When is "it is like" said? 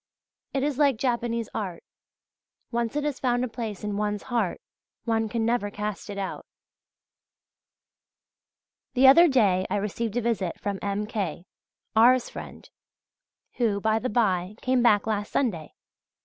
0.51-0.97